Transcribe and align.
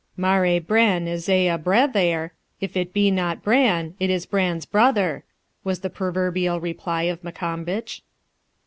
'Mar 0.17 0.47
e 0.47 0.57
Bran 0.57 1.07
is 1.07 1.29
e 1.29 1.47
a 1.47 1.59
brathair, 1.59 2.31
If 2.59 2.75
it 2.75 2.91
be 2.91 3.11
not 3.11 3.43
Bran, 3.43 3.93
it 3.99 4.09
is 4.09 4.25
Bran's 4.25 4.65
brother,' 4.65 5.23
was 5.63 5.81
the 5.81 5.91
proverbial 5.91 6.59
reply 6.59 7.03
of 7.03 7.21
Maccombich. 7.23 8.01